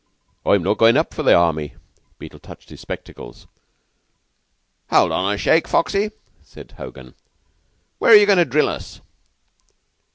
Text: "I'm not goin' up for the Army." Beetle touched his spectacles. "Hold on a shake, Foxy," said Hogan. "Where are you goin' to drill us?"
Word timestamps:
"I'm 0.47 0.63
not 0.63 0.79
goin' 0.79 0.97
up 0.97 1.13
for 1.13 1.21
the 1.21 1.35
Army." 1.35 1.75
Beetle 2.17 2.39
touched 2.39 2.71
his 2.71 2.81
spectacles. 2.81 3.45
"Hold 4.89 5.11
on 5.11 5.31
a 5.31 5.37
shake, 5.37 5.67
Foxy," 5.67 6.09
said 6.41 6.71
Hogan. 6.71 7.13
"Where 7.99 8.11
are 8.11 8.15
you 8.15 8.25
goin' 8.25 8.39
to 8.39 8.45
drill 8.45 8.67
us?" 8.69 8.99